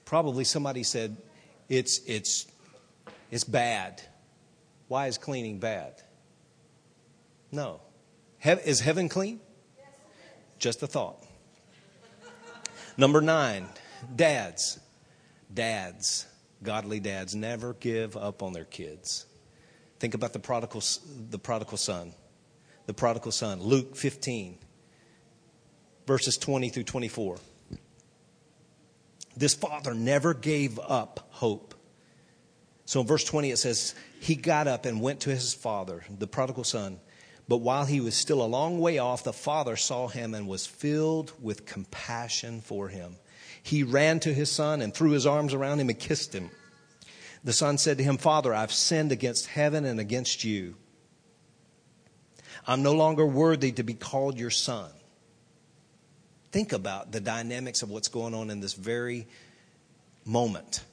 [0.05, 1.17] Probably somebody said
[1.69, 2.47] it's it's
[3.31, 4.03] it's bad.
[4.89, 6.03] Why is cleaning bad?
[7.51, 7.81] No.
[8.39, 9.41] He- is heaven clean?
[10.59, 11.23] Just a thought.
[12.97, 13.67] Number nine,
[14.15, 14.79] dads.
[15.55, 16.27] Dads,
[16.63, 19.27] godly dads, never give up on their kids.
[20.01, 20.83] Think about the prodigal,
[21.31, 22.13] the prodigal son.
[22.87, 24.59] The prodigal son, Luke 15,
[26.07, 27.39] verses 20 through 24.
[29.37, 31.75] This father never gave up hope.
[32.85, 36.27] So in verse 20 it says, He got up and went to his father, the
[36.27, 37.01] prodigal son.
[37.49, 40.67] But while he was still a long way off, the father saw him and was
[40.67, 43.17] filled with compassion for him.
[43.65, 46.51] He ran to his son and threw his arms around him and kissed him.
[47.45, 50.75] The son said to him, Father, I've sinned against heaven and against you.
[52.67, 54.91] I'm no longer worthy to be called your son.
[56.53, 59.27] Think about the dynamics of what's going on in this very
[60.27, 60.85] moment.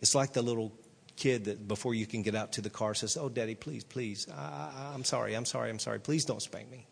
[0.00, 0.72] It's like the little
[1.16, 4.26] kid that before you can get out to the car says, Oh, daddy, please, please,
[4.34, 6.86] I, am sorry, I'm sorry, I'm sorry, please don't spank me.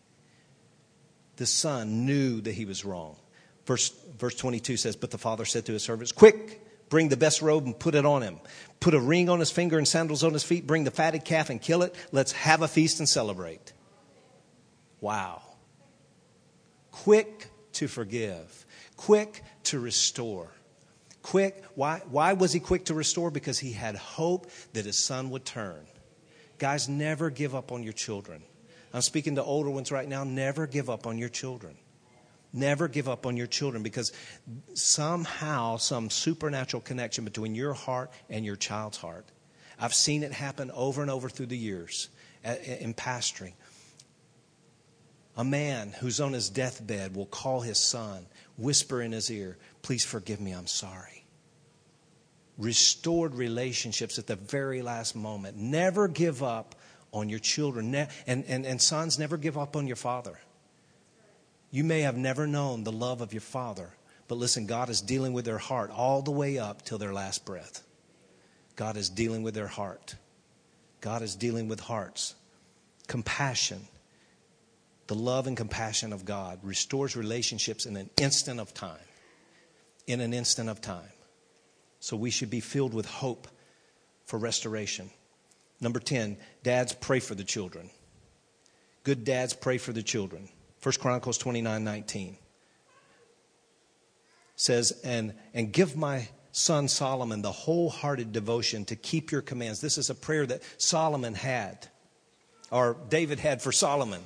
[1.37, 3.15] The son knew that he was wrong.
[3.65, 7.41] Verse, verse 22 says, But the father said to his servants, Quick, bring the best
[7.41, 8.39] robe and put it on him.
[8.79, 10.67] Put a ring on his finger and sandals on his feet.
[10.67, 11.95] Bring the fatted calf and kill it.
[12.11, 13.73] Let's have a feast and celebrate.
[14.99, 15.41] Wow.
[16.91, 20.51] Quick to forgive, quick to restore
[21.23, 21.63] quick.
[21.73, 23.31] Why, why was he quick to restore?
[23.31, 25.87] Because he had hope that his son would turn.
[26.59, 28.43] Guys, never give up on your children.
[28.93, 30.23] I'm speaking to older ones right now.
[30.23, 31.75] Never give up on your children.
[32.53, 34.11] Never give up on your children because
[34.75, 39.25] somehow, some supernatural connection between your heart and your child's heart.
[39.79, 42.09] I've seen it happen over and over through the years
[42.43, 43.53] in pastoring.
[45.35, 50.05] A man who's on his deathbed will call his son, whisper in his ear, Please
[50.05, 51.25] forgive me, I'm sorry.
[52.57, 55.57] Restored relationships at the very last moment.
[55.57, 56.75] Never give up
[57.11, 57.93] on your children.
[57.95, 60.37] And, and, and sons, never give up on your father.
[61.73, 63.89] You may have never known the love of your father,
[64.27, 67.45] but listen, God is dealing with their heart all the way up till their last
[67.45, 67.81] breath.
[68.75, 70.13] God is dealing with their heart.
[71.01, 72.35] God is dealing with hearts.
[73.07, 73.87] Compassion,
[75.07, 78.99] the love and compassion of God restores relationships in an instant of time
[80.07, 81.11] in an instant of time.
[81.99, 83.47] So we should be filled with hope
[84.25, 85.09] for restoration.
[85.79, 87.89] Number 10, dads pray for the children.
[89.03, 90.49] Good dads pray for the children.
[90.83, 92.37] 1 Chronicles 29 19
[94.55, 99.81] says, and, and give my son Solomon the wholehearted devotion to keep your commands.
[99.81, 101.87] This is a prayer that Solomon had,
[102.69, 104.21] or David had for Solomon.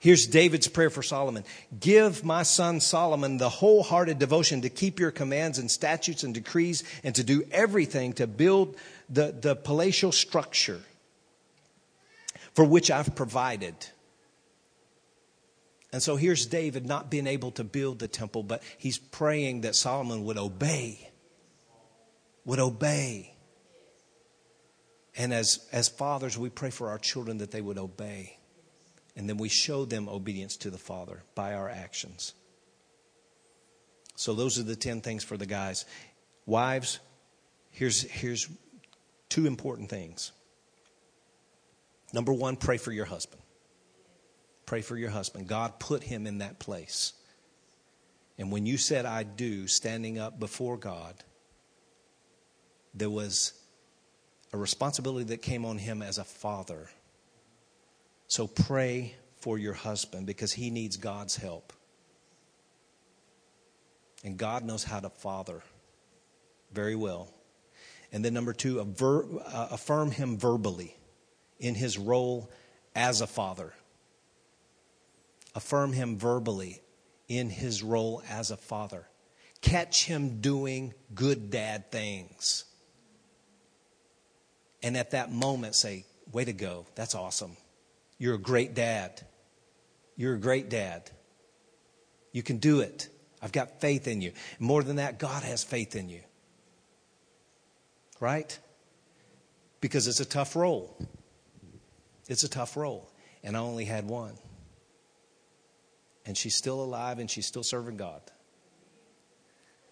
[0.00, 1.44] Here's David's prayer for Solomon
[1.78, 6.82] Give my son Solomon the wholehearted devotion to keep your commands and statutes and decrees
[7.04, 8.76] and to do everything to build
[9.08, 10.80] the, the palatial structure
[12.54, 13.74] for which I've provided.
[15.92, 19.74] And so here's David not being able to build the temple, but he's praying that
[19.74, 21.10] Solomon would obey.
[22.44, 23.34] Would obey.
[25.16, 28.38] And as, as fathers, we pray for our children that they would obey.
[29.16, 32.34] And then we show them obedience to the Father by our actions.
[34.14, 35.84] So those are the 10 things for the guys.
[36.46, 37.00] Wives,
[37.70, 38.48] here's, here's
[39.28, 40.30] two important things.
[42.12, 43.39] Number one, pray for your husband.
[44.70, 45.48] Pray for your husband.
[45.48, 47.12] God put him in that place.
[48.38, 51.16] And when you said, I do, standing up before God,
[52.94, 53.52] there was
[54.52, 56.88] a responsibility that came on him as a father
[58.28, 61.72] so pray for your husband because he needs God's help.
[64.22, 65.64] And God knows how to father
[66.72, 67.28] very well.
[68.12, 70.96] And then, number two, uh, affirm him verbally
[71.58, 72.48] in his role
[72.94, 73.74] as a father.
[75.54, 76.80] Affirm him verbally
[77.28, 79.06] in his role as a father.
[79.60, 82.64] Catch him doing good dad things.
[84.82, 86.86] And at that moment, say, Way to go.
[86.94, 87.56] That's awesome.
[88.18, 89.20] You're a great dad.
[90.16, 91.10] You're a great dad.
[92.32, 93.08] You can do it.
[93.42, 94.32] I've got faith in you.
[94.58, 96.20] More than that, God has faith in you.
[98.20, 98.56] Right?
[99.80, 100.96] Because it's a tough role.
[102.28, 103.10] It's a tough role.
[103.42, 104.34] And I only had one.
[106.30, 108.22] And she's still alive and she's still serving God.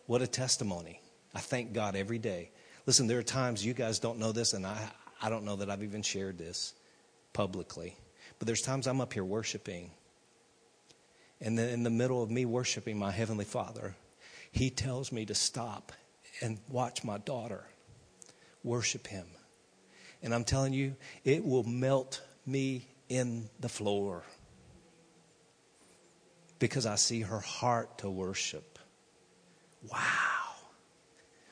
[0.06, 1.00] What a testimony.
[1.34, 2.52] I thank God every day.
[2.86, 4.88] Listen, there are times you guys don't know this, and I,
[5.20, 6.74] I don't know that I've even shared this
[7.32, 7.96] publicly.
[8.38, 9.90] But there's times I'm up here worshiping.
[11.40, 13.96] And then in the middle of me worshiping my Heavenly Father,
[14.52, 15.90] He tells me to stop
[16.40, 17.64] and watch my daughter
[18.62, 19.26] worship Him.
[20.22, 24.22] And I'm telling you, it will melt me in the floor
[26.58, 28.78] because I see her heart to worship.
[29.90, 29.98] Wow.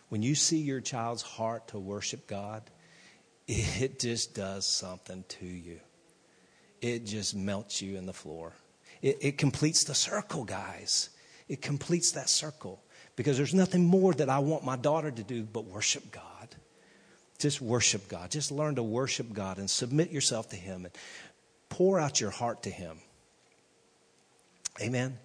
[0.08, 2.62] When you see your child's heart to worship God,
[3.48, 5.80] it just does something to you.
[6.80, 8.52] It just melts you in the floor.
[9.02, 11.10] It, it completes the circle, guys.
[11.48, 12.82] It completes that circle
[13.14, 16.22] because there's nothing more that I want my daughter to do but worship God.
[17.38, 18.30] Just worship God.
[18.30, 20.94] Just learn to worship God and submit yourself to Him and
[21.68, 22.98] pour out your heart to Him.
[24.80, 25.18] Amen.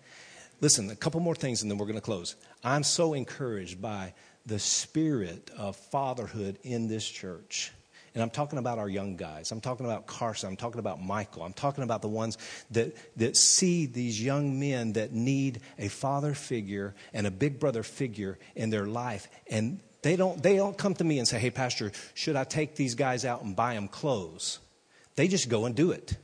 [0.62, 2.36] Listen, a couple more things and then we're going to close.
[2.64, 4.14] I'm so encouraged by
[4.46, 7.72] the spirit of fatherhood in this church.
[8.14, 9.52] And I'm talking about our young guys.
[9.52, 10.50] I'm talking about Carson.
[10.50, 11.44] I'm talking about Michael.
[11.44, 12.38] I'm talking about the ones
[12.72, 17.84] that, that see these young men that need a father figure and a big brother
[17.84, 19.30] figure in their life.
[19.50, 22.76] And they don't, they don't come to me and say, hey, Pastor, should I take
[22.76, 24.60] these guys out and buy them clothes?
[25.16, 26.18] They just go and do it.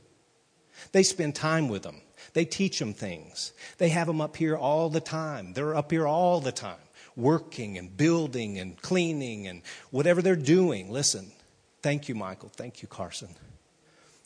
[0.92, 2.02] They spend time with them.
[2.32, 3.52] They teach them things.
[3.78, 5.52] They have them up here all the time.
[5.52, 6.76] They're up here all the time,
[7.16, 10.90] working and building and cleaning and whatever they're doing.
[10.90, 11.30] Listen,
[11.82, 12.50] thank you, Michael.
[12.50, 13.28] Thank you, Carson.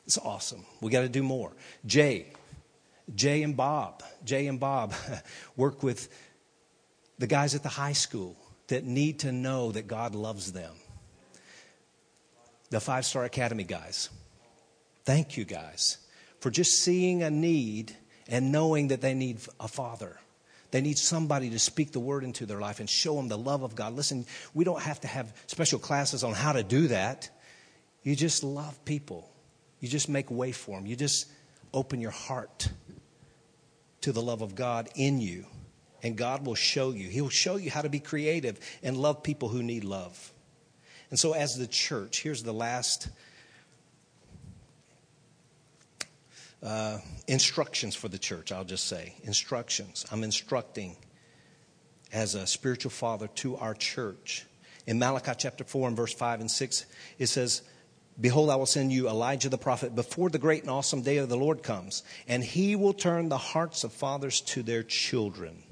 [0.07, 0.65] It's awesome.
[0.81, 1.53] We got to do more.
[1.87, 2.27] Jay,
[3.15, 4.95] Jay and Bob, Jay and Bob
[5.57, 6.09] work with
[7.19, 8.37] the guys at the high school
[8.67, 10.75] that need to know that God loves them.
[12.71, 14.09] The Five Star Academy guys.
[15.05, 15.99] Thank you, guys
[16.43, 17.97] for just seeing a need
[18.29, 20.19] and knowing that they need a father.
[20.73, 23.63] They need somebody to speak the word into their life and show them the love
[23.63, 23.95] of God.
[23.95, 27.31] Listen, we don't have to have special classes on how to do that.
[28.03, 29.31] You just love people.
[29.79, 30.85] You just make way for them.
[30.85, 31.31] You just
[31.73, 32.69] open your heart
[34.01, 35.47] to the love of God in you.
[36.03, 37.09] And God will show you.
[37.09, 40.33] He will show you how to be creative and love people who need love.
[41.11, 43.09] And so, as the church, here's the last
[46.63, 49.15] uh, instructions for the church, I'll just say.
[49.25, 50.07] Instructions.
[50.13, 50.97] I'm instructing
[52.13, 54.47] as a spiritual father to our church.
[54.87, 56.87] In Malachi chapter 4 and verse 5 and 6,
[57.19, 57.63] it says,
[58.21, 61.29] Behold, I will send you Elijah the prophet before the great and awesome day of
[61.29, 65.63] the Lord comes, and he will turn the hearts of fathers to their children.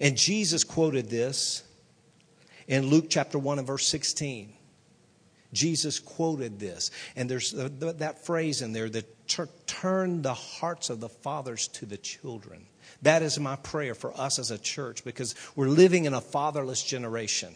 [0.00, 1.64] And Jesus quoted this
[2.68, 4.52] in Luke chapter 1 and verse 16.
[5.52, 6.90] Jesus quoted this.
[7.16, 9.28] And there's that phrase in there that
[9.66, 12.66] turn the hearts of the fathers to the children.
[13.02, 16.82] That is my prayer for us as a church because we're living in a fatherless
[16.82, 17.54] generation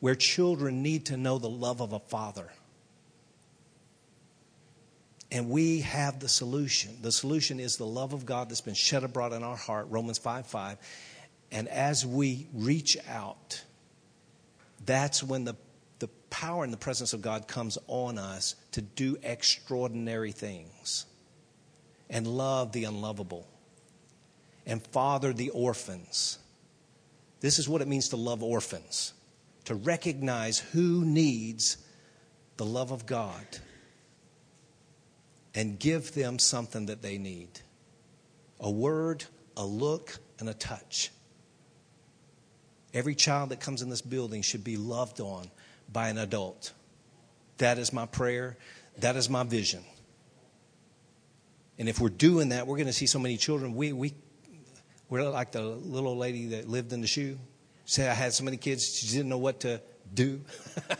[0.00, 2.50] where children need to know the love of a father.
[5.32, 6.96] And we have the solution.
[7.02, 10.18] The solution is the love of God that's been shed abroad in our heart, Romans
[10.18, 10.78] 5 5.
[11.52, 13.62] And as we reach out,
[14.86, 15.54] that's when the the
[16.30, 21.06] power and the presence of God comes on us to do extraordinary things
[22.08, 23.46] and love the unlovable
[24.66, 26.38] and father the orphans.
[27.40, 29.12] This is what it means to love orphans,
[29.64, 31.78] to recognize who needs
[32.56, 33.46] the love of God
[35.54, 37.60] and give them something that they need
[38.60, 39.24] a word,
[39.56, 41.10] a look, and a touch.
[42.92, 45.50] Every child that comes in this building should be loved on
[45.92, 46.72] by an adult.
[47.58, 48.56] That is my prayer.
[48.98, 49.84] That is my vision.
[51.78, 53.74] And if we're doing that, we're going to see so many children.
[53.74, 54.14] We, we,
[55.08, 57.38] we're like the little lady that lived in the shoe.
[57.86, 59.80] Say, I had so many kids, she didn't know what to
[60.12, 60.40] do.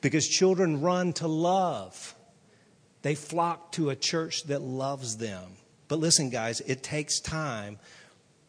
[0.00, 2.14] because children run to love,
[3.02, 5.56] they flock to a church that loves them.
[5.88, 7.78] But listen, guys, it takes time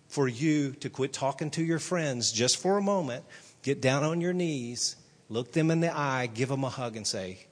[0.08, 3.24] for you to quit talking to your friends just for a moment
[3.64, 4.98] Get down on your knees,
[5.30, 7.48] look them in the eye, give them a hug, and say,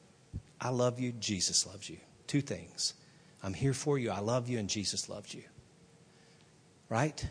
[0.59, 1.97] I love you, Jesus loves you.
[2.27, 2.93] Two things.
[3.41, 5.43] I'm here for you, I love you, and Jesus loves you.
[6.89, 7.25] Right?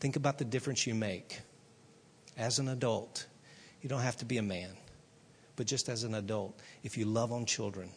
[0.00, 1.40] Think about the difference you make.
[2.36, 3.26] As an adult,
[3.82, 4.70] you don't have to be a man,
[5.56, 7.90] but just as an adult, if you love on children,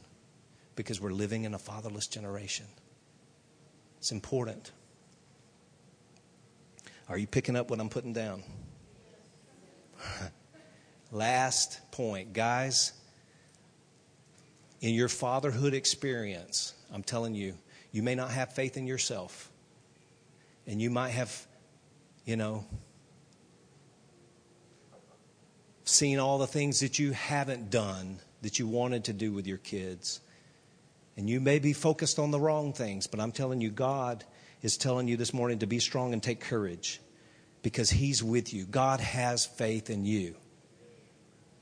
[0.76, 2.66] because we're living in a fatherless generation.
[4.00, 4.72] It's important.
[7.10, 8.44] Are you picking up what I'm putting down?
[11.12, 12.94] Last point, guys.
[14.82, 17.56] In your fatherhood experience, I'm telling you,
[17.92, 19.52] you may not have faith in yourself.
[20.68, 21.48] And you might have,
[22.26, 22.66] you know,
[25.86, 29.58] seen all the things that you haven't done that you wanted to do with your
[29.58, 30.20] kids.
[31.16, 34.24] And you may be focused on the wrong things, but I'm telling you, God
[34.62, 37.00] is telling you this morning to be strong and take courage
[37.68, 38.64] because He's with you.
[38.64, 40.36] God has faith in you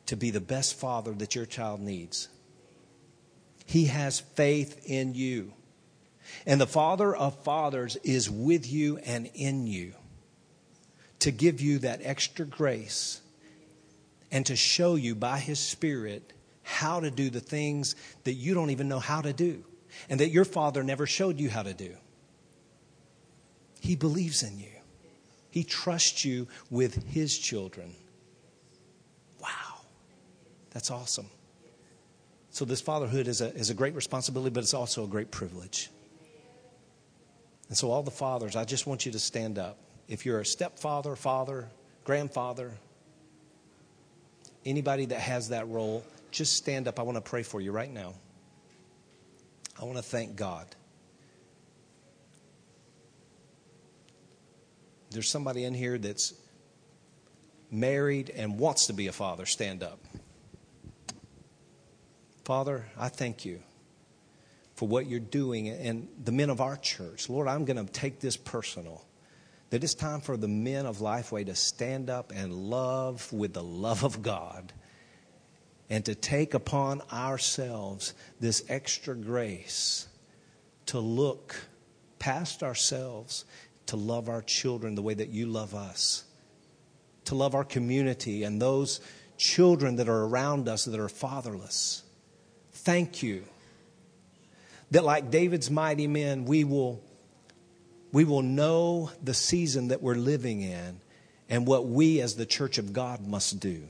[0.05, 2.27] to be the best father that your child needs.
[3.65, 5.51] He has faith in you.
[6.45, 9.93] And the Father of fathers is with you and in you
[11.21, 13.19] to give you that extra grace
[14.31, 17.95] and to show you by His Spirit how to do the things
[18.25, 19.63] that you don't even know how to do
[20.07, 21.95] and that your Father never showed you how to do.
[23.79, 24.74] He believes in you,
[25.55, 27.95] He trusts you with His children.
[29.41, 29.79] Wow,
[30.71, 31.27] that's awesome.
[32.49, 35.89] So, this fatherhood is a, is a great responsibility, but it's also a great privilege.
[37.69, 39.77] And so, all the fathers, I just want you to stand up.
[40.09, 41.69] If you're a stepfather, father,
[42.03, 42.73] grandfather,
[44.65, 46.99] anybody that has that role, just stand up.
[46.99, 48.13] I want to pray for you right now.
[49.81, 50.67] I want to thank God.
[55.15, 56.33] There's somebody in here that's
[57.71, 59.45] married and wants to be a father.
[59.45, 59.99] Stand up.
[62.43, 63.61] Father, I thank you
[64.75, 67.29] for what you're doing and the men of our church.
[67.29, 69.05] Lord, I'm going to take this personal.
[69.69, 73.63] That it's time for the men of Lifeway to stand up and love with the
[73.63, 74.73] love of God
[75.89, 80.07] and to take upon ourselves this extra grace
[80.87, 81.55] to look
[82.19, 83.45] past ourselves,
[83.87, 86.23] to love our children the way that you love us,
[87.25, 88.99] to love our community and those
[89.37, 92.03] children that are around us that are fatherless
[92.85, 93.43] thank you
[94.91, 97.01] that, like David's mighty men, we will,
[98.11, 101.01] we will know the season that we're living in
[101.49, 103.87] and what we, as the church of God, must do.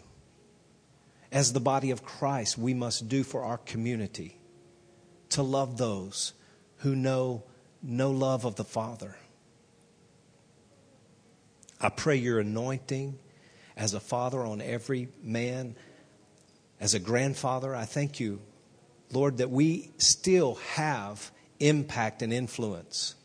[1.31, 4.37] As the body of Christ, we must do for our community
[5.29, 6.33] to love those
[6.77, 7.43] who know
[7.83, 9.17] no love of the Father.
[11.79, 13.17] I pray your anointing
[13.75, 15.75] as a father on every man,
[16.79, 17.75] as a grandfather.
[17.75, 18.41] I thank you
[19.11, 23.15] Lord, that we still have impact and influence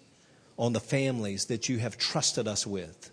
[0.57, 3.11] on the families that you have trusted us with.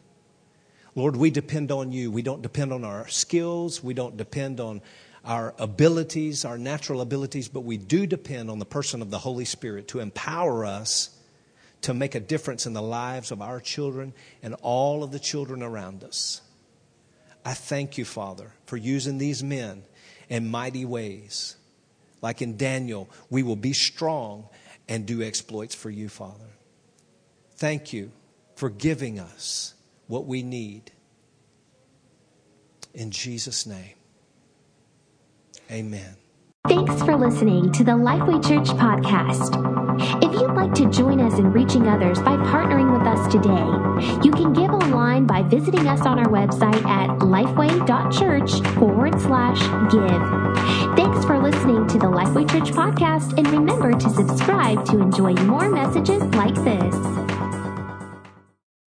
[0.96, 2.12] Lord, we depend on you.
[2.12, 3.84] We don't depend on our skills.
[3.84, 4.82] We don't depend on
[5.24, 9.46] our abilities, our natural abilities, but we do depend on the person of the Holy
[9.46, 11.10] Spirit to empower us
[11.82, 15.62] to make a difference in the lives of our children and all of the children
[15.62, 16.42] around us.
[17.46, 19.84] I thank you, Father, for using these men
[20.30, 21.56] in mighty ways.
[22.22, 24.50] Like in Daniel, we will be strong
[24.90, 26.50] and do exploits for you, Father.
[27.56, 28.12] Thank you
[28.56, 29.74] for giving us
[30.08, 30.92] what we need.
[32.94, 33.94] In Jesus' name,
[35.72, 36.16] amen.
[36.68, 39.77] Thanks for listening to the Lifeway Church podcast.
[40.00, 44.32] If you'd like to join us in reaching others by partnering with us today, you
[44.32, 49.60] can give online by visiting us on our website at lifeway.church forward slash
[49.92, 50.96] give.
[50.96, 55.70] Thanks for listening to the Lifeway Church podcast, and remember to subscribe to enjoy more
[55.70, 57.37] messages like this.